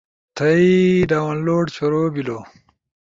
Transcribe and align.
تھئی 0.35 0.69
ڈالؤنلوڈ 1.09 1.65
شروع 1.77 2.05
بلو 2.13 2.39